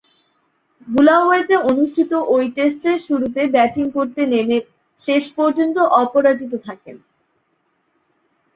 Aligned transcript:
বুলাওয়েতে 0.87 1.55
অনুষ্ঠিত 1.69 2.11
ঐ 2.29 2.37
টেস্টে 2.55 2.91
শুরুতে 3.07 3.41
ব্যাটিং 3.47 3.85
করতে 3.97 4.21
নেমে 4.33 4.57
শেষ 4.97 5.23
পর্যন্ত 5.37 5.77
অপরাজিত 6.01 6.53
থাকেন। 6.67 6.95